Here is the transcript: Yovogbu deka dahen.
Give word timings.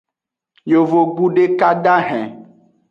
Yovogbu 0.71 1.23
deka 1.35 1.69
dahen. 1.83 2.29